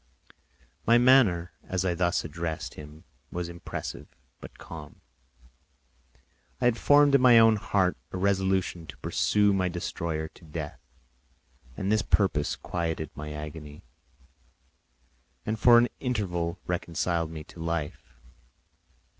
[0.87, 4.07] My manner as I thus addressed him was impressive
[4.39, 4.99] but calm;
[6.59, 10.79] I had formed in my own heart a resolution to pursue my destroyer to death,
[11.77, 13.83] and this purpose quieted my agony
[15.45, 18.15] and for an interval reconciled me to life.